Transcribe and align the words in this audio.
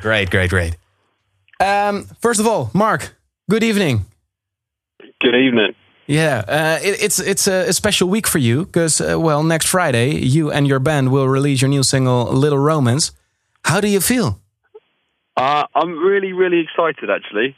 Great, 0.00 0.30
great, 0.30 0.50
great. 0.50 0.76
Um, 1.60 2.04
first 2.20 2.40
of 2.40 2.46
all, 2.46 2.70
Marc, 2.74 3.16
good 3.48 3.62
evening. 3.62 4.06
Good 5.20 5.34
evening. 5.34 5.74
Yeah, 6.06 6.44
uh, 6.46 6.78
it, 6.82 7.02
it's 7.02 7.18
it's 7.18 7.48
a, 7.48 7.68
a, 7.68 7.72
special 7.72 8.10
week 8.10 8.26
for 8.26 8.38
you 8.38 8.66
because 8.66 9.00
uh, 9.00 9.18
well, 9.18 9.42
next 9.42 9.66
Friday 9.68 10.16
you 10.16 10.50
and 10.50 10.68
your 10.68 10.78
band 10.78 11.10
will 11.10 11.28
release 11.28 11.62
your 11.62 11.70
new 11.70 11.82
single 11.82 12.24
"Little 12.24 12.58
Romance." 12.58 13.12
How 13.64 13.80
do 13.80 13.88
you 13.88 14.00
feel? 14.00 14.38
Uh, 15.36 15.64
I'm 15.74 15.98
really, 15.98 16.32
really 16.34 16.60
excited. 16.60 17.08
Actually, 17.08 17.56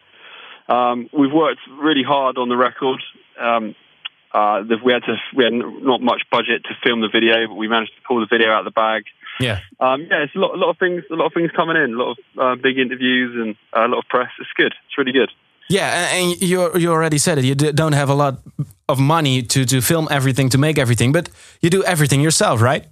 um, 0.69 1.11
we've 1.13 1.33
worked 1.33 1.61
really 1.81 2.05
hard 2.05 2.39
on 2.39 2.49
the 2.49 2.57
record. 2.57 3.03
Um, 3.39 3.75
uh, 4.33 4.63
we 4.85 4.93
had 4.93 5.03
to 5.05 5.17
we 5.35 5.45
had 5.45 5.53
not 5.53 6.01
much 6.01 6.23
budget 6.31 6.63
to 6.65 6.71
film 6.85 7.01
the 7.01 7.09
video, 7.09 7.49
but 7.49 7.55
we 7.55 7.67
managed 7.67 7.93
to 7.97 8.03
pull 8.07 8.21
the 8.21 8.27
video 8.31 8.53
out 8.53 8.61
of 8.61 8.65
the 8.67 8.71
bag. 8.71 9.05
Yeah, 9.41 9.61
um, 9.81 10.03
yeah, 10.03 10.25
it's 10.25 10.35
a 10.35 10.39
lot, 10.39 10.55
a 10.55 10.59
lot 10.59 10.71
of 10.71 10.79
things, 10.79 11.03
a 11.11 11.15
lot 11.15 11.27
of 11.27 11.35
things 11.35 11.51
coming 11.55 11.77
in, 11.77 11.95
a 11.95 11.97
lot 11.97 12.11
of 12.13 12.19
uh, 12.39 12.55
big 12.63 12.79
interviews 12.79 13.35
and 13.35 13.57
uh, 13.77 13.87
a 13.87 13.89
lot 13.89 13.99
of 13.99 14.09
press. 14.09 14.31
It's 14.39 14.51
good. 14.57 14.75
It's 14.87 14.97
really 14.97 15.13
good. 15.13 15.31
Yeah, 15.69 16.15
and 16.15 16.41
you 16.41 16.77
you 16.77 16.93
already 16.93 17.19
said 17.19 17.39
it. 17.39 17.45
You 17.45 17.55
don't 17.55 17.95
have 17.95 18.09
a 18.09 18.15
lot 18.15 18.39
of 18.89 18.99
money 18.99 19.43
to 19.43 19.65
to 19.65 19.81
film 19.81 20.09
everything, 20.11 20.49
to 20.51 20.59
make 20.59 20.79
everything, 20.79 21.13
but 21.13 21.29
you 21.61 21.71
do 21.71 21.83
everything 21.85 22.21
yourself, 22.21 22.63
right? 22.63 22.87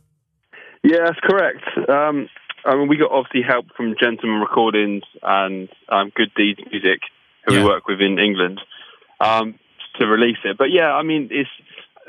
Yeah, 0.82 0.98
that's 1.06 1.20
correct. 1.20 1.64
Um, 1.88 2.28
I 2.64 2.74
mean, 2.76 2.88
we 2.88 2.96
got 2.96 3.10
obviously 3.10 3.42
help 3.42 3.66
from 3.76 3.94
Gentleman 3.98 4.40
Recordings 4.40 5.04
and 5.22 5.68
um, 5.88 6.12
Good 6.14 6.32
Deeds 6.36 6.60
Music, 6.70 7.00
who 7.46 7.54
yeah. 7.54 7.60
we 7.60 7.64
work 7.64 7.86
with 7.86 8.00
in 8.00 8.18
England, 8.18 8.60
um, 9.20 9.58
to 9.98 10.06
release 10.06 10.38
it. 10.44 10.58
But 10.58 10.70
yeah, 10.70 10.92
I 10.92 11.02
mean, 11.02 11.28
it's 11.30 11.50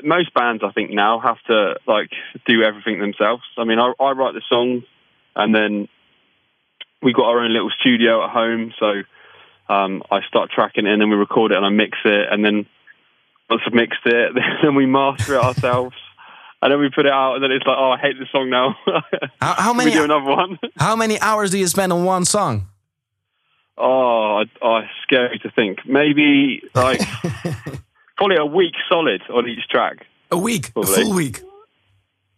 most 0.02 0.32
bands 0.34 0.62
I 0.64 0.72
think 0.72 0.90
now 0.90 1.20
have 1.20 1.38
to 1.48 1.76
like 1.86 2.10
do 2.46 2.62
everything 2.62 3.00
themselves. 3.00 3.42
I 3.56 3.64
mean, 3.64 3.78
I, 3.78 3.92
I 4.00 4.12
write 4.12 4.34
the 4.34 4.42
songs, 4.48 4.84
and 5.34 5.54
then 5.54 5.88
we 7.02 7.12
got 7.12 7.26
our 7.26 7.40
own 7.40 7.52
little 7.52 7.70
studio 7.80 8.24
at 8.24 8.30
home, 8.30 8.72
so 8.78 9.02
um, 9.72 10.02
I 10.10 10.20
start 10.28 10.50
tracking 10.50 10.86
it, 10.86 10.92
and 10.92 11.00
then 11.00 11.10
we 11.10 11.16
record 11.16 11.52
it, 11.52 11.56
and 11.56 11.66
I 11.66 11.70
mix 11.70 11.98
it, 12.04 12.26
and 12.30 12.44
then 12.44 12.66
once 13.48 13.62
I've 13.66 13.74
mixed 13.74 14.04
it, 14.04 14.32
then 14.62 14.74
we 14.74 14.86
master 14.86 15.34
it 15.34 15.42
ourselves. 15.42 15.96
and 16.62 16.72
then 16.72 16.80
we 16.80 16.90
put 16.90 17.06
it 17.06 17.12
out, 17.12 17.34
and 17.34 17.44
then 17.44 17.52
it's 17.52 17.66
like, 17.66 17.76
oh, 17.78 17.92
I 17.92 17.98
hate 17.98 18.18
this 18.18 18.28
song 18.30 18.50
now. 18.50 18.76
how, 19.40 19.54
how 19.54 19.72
many? 19.72 19.90
we 19.90 19.96
do 19.96 20.04
another 20.04 20.24
one. 20.24 20.58
how 20.78 20.96
many 20.96 21.20
hours 21.20 21.50
do 21.50 21.58
you 21.58 21.66
spend 21.66 21.92
on 21.92 22.04
one 22.04 22.24
song? 22.24 22.68
Oh, 23.78 24.42
oh, 24.62 24.80
scary 25.02 25.38
to 25.40 25.50
think. 25.50 25.80
Maybe 25.86 26.62
like 26.74 27.00
probably 28.26 28.42
a 28.42 28.54
week 28.54 28.74
solid 28.88 29.22
on 29.30 29.48
each 29.48 29.68
track. 29.68 30.06
A 30.30 30.38
week, 30.38 30.72
probably. 30.72 30.92
a 30.92 30.96
full 30.96 31.14
week. 31.14 31.42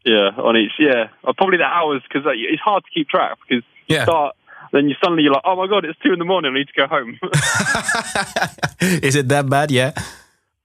Yeah, 0.04 0.30
on 0.36 0.56
each. 0.56 0.72
Yeah, 0.78 1.08
uh, 1.24 1.32
probably 1.36 1.58
the 1.58 1.64
hours 1.64 2.02
because 2.02 2.26
uh, 2.26 2.30
it's 2.34 2.62
hard 2.62 2.84
to 2.84 2.90
keep 2.92 3.08
track 3.08 3.36
because 3.48 3.64
yeah. 3.86 3.98
you 3.98 4.02
start. 4.04 4.36
Then 4.72 4.88
you 4.88 4.96
suddenly 5.02 5.22
you're 5.22 5.32
like, 5.32 5.42
oh 5.44 5.56
my 5.56 5.66
god, 5.66 5.84
it's 5.84 5.98
two 6.00 6.12
in 6.12 6.18
the 6.18 6.24
morning. 6.24 6.52
I 6.54 6.58
need 6.58 6.68
to 6.68 6.74
go 6.76 6.86
home. 6.86 7.18
Is 9.02 9.16
it 9.16 9.28
that 9.28 9.48
bad? 9.48 9.70
Yeah. 9.70 9.92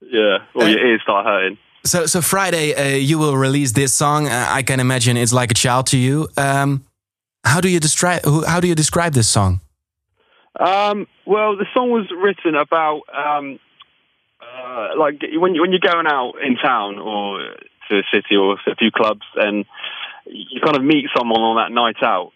Yeah. 0.02 0.38
Well, 0.54 0.66
uh, 0.66 0.70
your 0.70 0.86
ears 0.86 1.00
start 1.02 1.24
hurting. 1.24 1.58
So, 1.84 2.06
so 2.06 2.20
Friday, 2.20 2.74
uh, 2.74 2.96
you 2.96 3.18
will 3.18 3.36
release 3.36 3.72
this 3.72 3.94
song. 3.94 4.26
Uh, 4.26 4.46
I 4.48 4.62
can 4.62 4.80
imagine 4.80 5.16
it's 5.16 5.32
like 5.32 5.50
a 5.50 5.54
child 5.54 5.86
to 5.88 5.98
you. 5.98 6.28
Um, 6.36 6.84
how 7.44 7.60
do 7.60 7.68
you 7.68 7.80
describe? 7.80 8.24
How 8.46 8.60
do 8.60 8.68
you 8.68 8.74
describe 8.74 9.14
this 9.14 9.28
song? 9.28 9.60
Um, 10.60 11.06
well, 11.26 11.56
the 11.56 11.66
song 11.74 11.90
was 11.90 12.06
written 12.10 12.54
about 12.54 13.02
um, 13.12 13.58
uh, 14.74 14.98
like 14.98 15.22
when 15.38 15.54
you, 15.54 15.60
when 15.60 15.70
you're 15.70 15.80
going 15.80 16.06
out 16.06 16.34
in 16.44 16.56
town 16.56 16.98
or 16.98 17.54
to 17.88 17.98
a 17.98 18.02
city 18.12 18.34
or 18.36 18.54
a 18.54 18.76
few 18.76 18.90
clubs, 18.90 19.22
and 19.36 19.64
you 20.26 20.60
kind 20.64 20.76
of 20.76 20.82
meet 20.82 21.06
someone 21.16 21.40
on 21.40 21.56
that 21.56 21.72
night 21.72 22.02
out, 22.02 22.32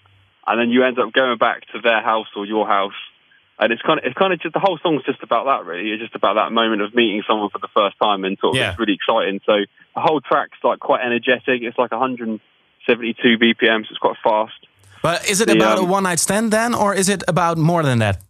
and 0.47 0.61
then 0.61 0.71
you 0.71 0.85
end 0.85 0.99
up 0.99 1.13
going 1.13 1.39
back 1.39 1.63
to 1.73 1.81
their 1.83 2.01
house 2.01 2.29
or 2.37 2.47
your 2.47 2.67
house, 2.67 2.99
and 3.59 3.73
it's 3.73 3.83
kind 3.83 3.99
of 3.99 4.05
it's 4.05 4.15
kind 4.15 4.33
of 4.33 4.41
just 4.41 4.55
the 4.55 4.61
whole 4.61 4.79
song's 4.83 5.03
just 5.05 5.23
about 5.23 5.47
that 5.47 5.67
really. 5.67 5.91
It's 5.91 6.03
just 6.03 6.15
about 6.15 6.35
that 6.35 6.53
moment 6.53 6.83
of 6.83 6.95
meeting 6.95 7.23
someone 7.27 7.51
for 7.51 7.59
the 7.59 7.73
first 7.75 7.97
time 8.01 8.25
and 8.25 8.39
sort 8.39 8.55
of 8.55 8.61
yeah. 8.61 8.71
it's 8.71 8.79
really 8.79 8.95
exciting. 8.95 9.41
So 9.45 9.53
the 9.95 10.01
whole 10.01 10.21
track's 10.21 10.59
like 10.63 10.79
quite 10.79 11.05
energetic. 11.05 11.63
It's 11.63 11.79
like 11.79 11.91
172 11.91 12.39
BPM, 13.39 13.83
so 13.83 13.89
it's 13.91 13.99
quite 13.99 14.17
fast. 14.23 14.67
But 15.03 15.29
is 15.29 15.41
it 15.41 15.49
the, 15.49 15.57
about 15.57 15.79
um, 15.79 15.85
a 15.85 15.89
one 15.89 16.05
night 16.05 16.19
stand 16.21 16.53
then, 16.53 16.75
or 16.75 16.95
is 16.95 17.09
it 17.09 17.23
about 17.27 17.59
more 17.59 17.83
than 17.83 17.99
that? 17.99 18.23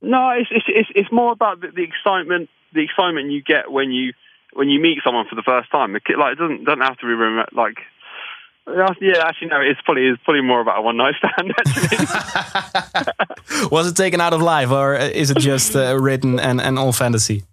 No, 0.00 0.30
it's 0.30 0.48
it's 0.50 0.66
it's, 0.68 0.88
it's 0.94 1.12
more 1.12 1.32
about 1.32 1.60
the, 1.60 1.68
the, 1.74 1.82
excitement, 1.82 2.48
the 2.72 2.82
excitement 2.82 3.30
you 3.30 3.42
get 3.42 3.70
when 3.70 3.90
you 3.90 4.12
when 4.52 4.68
you 4.68 4.80
meet 4.80 4.98
someone 5.04 5.26
for 5.28 5.34
the 5.34 5.42
first 5.42 5.70
time. 5.70 5.92
Like 5.92 6.02
it 6.08 6.38
doesn't 6.38 6.64
doesn't 6.64 6.82
have 6.82 6.98
to 6.98 7.06
be 7.06 7.56
like. 7.56 7.78
Yeah, 9.00 9.24
actually, 9.24 9.48
no. 9.48 9.62
It's 9.62 9.80
probably 9.80 10.08
it's 10.08 10.22
probably 10.24 10.42
more 10.42 10.60
about 10.60 10.78
a 10.78 10.82
one 10.82 10.98
night 10.98 11.14
stand. 11.16 11.54
Actually, 11.58 11.96
was 13.70 13.88
it 13.90 13.96
taken 13.96 14.20
out 14.20 14.34
of 14.34 14.42
life, 14.42 14.70
or 14.70 14.94
is 14.94 15.30
it 15.30 15.38
just 15.38 15.74
uh, 15.74 15.98
written 15.98 16.38
and, 16.38 16.60
and 16.60 16.78
all 16.78 16.92
fantasy? 16.92 17.44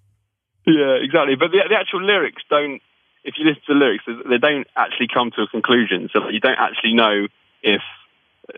Yeah, 0.68 0.96
exactly. 1.02 1.36
But 1.36 1.52
the, 1.52 1.62
the 1.70 1.76
actual 1.76 2.04
lyrics 2.04 2.44
don't. 2.50 2.82
If 3.24 3.36
you 3.38 3.46
listen 3.46 3.62
to 3.68 3.74
the 3.74 3.80
lyrics, 3.80 4.04
they 4.30 4.38
don't 4.38 4.68
actually 4.76 5.08
come 5.08 5.32
to 5.38 5.44
a 5.44 5.48
conclusion. 5.48 6.10
So 6.12 6.28
you 6.28 6.42
don't 6.42 6.60
actually 6.60 6.94
know 6.96 7.28
if 7.64 7.82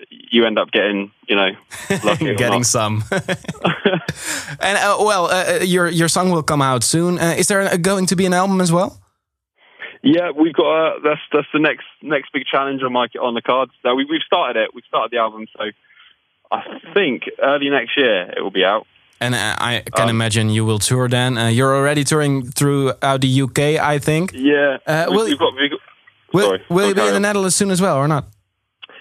you 0.09 0.45
end 0.45 0.59
up 0.59 0.71
getting, 0.71 1.11
you 1.27 1.35
know, 1.35 1.51
getting 2.19 2.63
some. 2.63 3.03
and 3.11 4.77
uh, 4.77 4.97
well, 4.99 5.25
uh, 5.25 5.59
uh, 5.59 5.63
your 5.63 5.87
your 5.87 6.07
song 6.07 6.29
will 6.29 6.43
come 6.43 6.61
out 6.61 6.83
soon. 6.83 7.19
Uh, 7.19 7.35
is 7.37 7.47
there 7.47 7.77
going 7.77 8.05
to 8.07 8.15
be 8.15 8.25
an 8.25 8.33
album 8.33 8.61
as 8.61 8.71
well? 8.71 8.99
Yeah, 10.03 10.31
we've 10.31 10.53
got 10.53 10.65
uh, 10.65 10.99
that's 11.03 11.21
that's 11.31 11.47
the 11.53 11.59
next 11.59 11.85
next 12.01 12.31
big 12.33 12.43
challenge 12.45 12.83
on 12.83 12.93
my 12.93 13.07
on 13.21 13.33
the 13.33 13.41
cards. 13.41 13.71
So 13.83 13.95
we, 13.95 14.05
we've 14.05 14.21
started 14.25 14.59
it. 14.61 14.73
We've 14.73 14.83
started 14.87 15.11
the 15.11 15.17
album. 15.17 15.47
So 15.57 15.65
I 16.51 16.61
think 16.93 17.23
early 17.41 17.69
next 17.69 17.97
year 17.97 18.29
it 18.35 18.41
will 18.41 18.51
be 18.51 18.63
out. 18.63 18.85
And 19.19 19.33
uh, 19.33 19.55
I 19.57 19.83
can 19.95 20.03
um, 20.03 20.09
imagine 20.09 20.51
you 20.51 20.63
will 20.63 20.77
tour 20.77 21.07
then. 21.09 21.37
you're 21.51 21.75
already 21.75 22.03
touring 22.03 22.51
throughout 22.51 23.21
the 23.21 23.41
UK, 23.41 23.59
I 23.81 23.97
think. 23.97 24.31
Yeah. 24.31 24.77
will, 25.07 25.25
we've 25.25 25.39
got, 25.39 25.53
we've 25.55 25.71
got, 25.71 25.79
will, 26.31 26.59
will 26.69 26.89
you 26.89 26.93
be 26.93 27.01
in 27.01 27.13
the 27.13 27.19
Netherlands 27.19 27.55
soon 27.55 27.71
as 27.71 27.81
well, 27.81 27.97
or 27.97 28.07
not? 28.07 28.27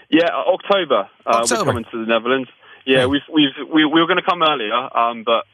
Yeah, 0.09 0.29
October. 0.31 1.09
Uh, 1.25 1.43
October. 1.43 1.61
We're 1.61 1.73
coming 1.73 1.85
to 1.91 2.05
the 2.05 2.07
Netherlands. 2.07 2.49
Yeah, 2.85 2.99
yeah. 2.99 3.07
we've 3.07 3.27
we've 3.33 3.69
we, 3.73 3.85
we 3.85 4.01
were 4.01 4.07
going 4.07 4.23
to 4.23 4.29
come 4.29 4.43
earlier, 4.43 4.75
um, 4.75 5.25
but 5.25 5.45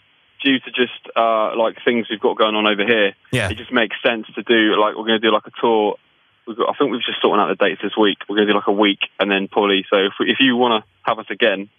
due 0.42 0.58
to 0.58 0.70
just 0.70 1.00
uh, 1.16 1.56
like 1.56 1.76
things 1.84 2.06
we've 2.10 2.20
got 2.20 2.36
going 2.36 2.54
on 2.54 2.66
over 2.66 2.84
here, 2.84 3.14
yeah. 3.30 3.48
it 3.48 3.56
just 3.56 3.72
makes 3.72 3.96
sense 4.04 4.26
to 4.34 4.42
do 4.42 4.78
like 4.78 4.96
we're 4.96 5.06
going 5.06 5.20
to 5.20 5.26
do 5.26 5.32
like 5.32 5.46
a 5.46 5.52
tour. 5.60 5.96
We've 6.46 6.56
got, 6.56 6.70
I 6.70 6.72
think 6.76 6.90
we've 6.90 7.00
just 7.00 7.22
sorting 7.22 7.40
out 7.40 7.56
the 7.56 7.64
dates 7.64 7.80
this 7.82 7.96
week. 7.96 8.18
We're 8.28 8.36
going 8.36 8.48
to 8.48 8.52
do 8.52 8.58
like 8.58 8.66
a 8.66 8.72
week 8.72 8.98
and 9.20 9.30
then 9.30 9.46
Polly. 9.46 9.86
So 9.88 9.96
if, 9.98 10.12
if 10.18 10.38
you 10.40 10.56
want 10.56 10.82
to 10.82 10.90
have 11.02 11.20
us 11.20 11.26
again, 11.30 11.70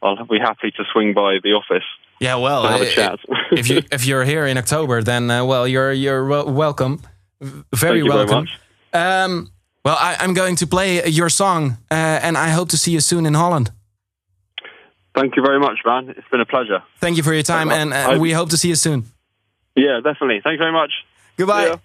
I'll 0.00 0.24
be 0.26 0.38
happy 0.38 0.70
to 0.70 0.84
swing 0.92 1.12
by 1.12 1.38
the 1.42 1.50
office. 1.50 1.84
Yeah, 2.20 2.36
well, 2.36 2.66
have 2.66 2.80
a 2.80 2.90
chat. 2.90 3.18
if 3.52 3.68
you 3.68 3.82
if 3.92 4.06
you're 4.06 4.24
here 4.24 4.46
in 4.46 4.56
October, 4.56 5.02
then 5.02 5.30
uh, 5.30 5.44
well, 5.44 5.68
you're 5.68 5.92
you're 5.92 6.24
welcome, 6.24 7.02
very 7.40 8.00
Thank 8.00 8.12
welcome. 8.12 8.46
Very 8.92 9.04
um, 9.04 9.52
well, 9.86 9.96
I, 10.00 10.24
am 10.24 10.34
going 10.34 10.56
to 10.56 10.66
play 10.66 11.06
your 11.06 11.28
song, 11.28 11.78
uh, 11.92 11.94
and 11.94 12.36
I 12.36 12.48
hope 12.48 12.70
to 12.70 12.76
see 12.76 12.90
you 12.90 12.98
soon 12.98 13.24
in 13.24 13.34
Holland. 13.34 13.70
Thank 15.14 15.36
you 15.36 15.42
very 15.44 15.60
much, 15.60 15.78
man. 15.86 16.08
It's 16.08 16.28
been 16.28 16.40
a 16.40 16.44
pleasure. 16.44 16.82
Thank 16.98 17.16
you 17.16 17.22
for 17.22 17.32
your 17.32 17.44
time, 17.44 17.70
and 17.70 17.92
uh, 17.94 18.18
we 18.18 18.32
hope 18.32 18.50
to 18.50 18.56
see 18.56 18.68
you 18.68 18.74
soon. 18.74 19.04
Yeah, 19.76 20.00
definitely. 20.02 20.40
Thank 20.42 20.54
you 20.54 20.58
very 20.58 20.72
much. 20.72 20.92
Goodbye. 21.36 21.76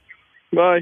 Bye. 0.52 0.80